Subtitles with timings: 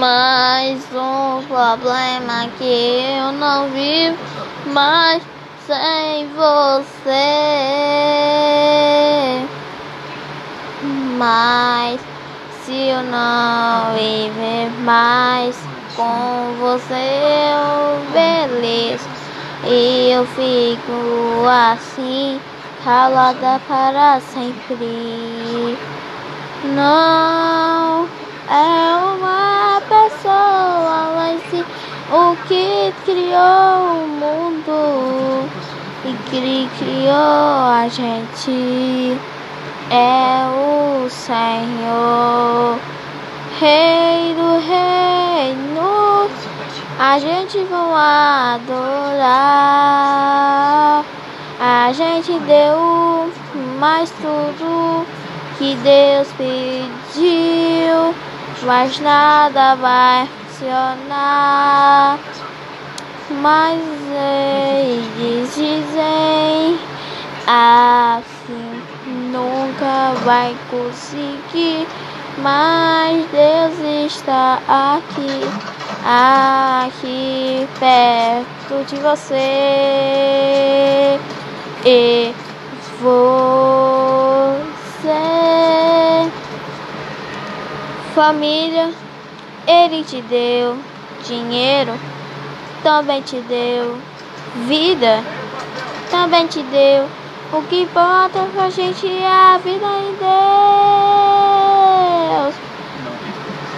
[0.00, 4.16] Mais um problema que eu não vivo
[4.72, 5.22] mais
[5.66, 7.10] sem você.
[11.18, 12.00] Mas
[12.62, 15.54] se eu não viver mais
[15.94, 16.94] com você,
[17.52, 19.06] eu beleza.
[19.66, 22.40] E eu fico assim,
[22.82, 25.76] calada para sempre.
[26.64, 27.49] Não
[33.04, 35.48] criou o mundo
[36.04, 39.18] e criou a gente
[39.90, 42.78] é o Senhor,
[43.58, 46.30] Rei do Reino.
[46.98, 49.44] A gente vai adorar.
[51.58, 53.32] A gente deu
[53.78, 55.04] mais tudo
[55.58, 58.14] que Deus pediu,
[58.62, 62.18] mas nada vai funcionar.
[63.30, 66.78] Mas eles dizem
[67.46, 68.82] assim
[69.32, 71.86] nunca vai conseguir.
[72.38, 74.60] Mas Deus está
[74.96, 75.40] aqui,
[76.04, 79.60] aqui perto de você.
[81.84, 82.32] E
[83.00, 83.90] você,
[88.14, 88.90] família,
[89.66, 90.78] Ele te deu
[91.26, 91.98] dinheiro,
[92.82, 93.98] também te deu
[94.66, 95.22] vida,
[96.10, 97.08] também te deu.
[97.52, 100.30] O que importa pra gente é a vida em Deus.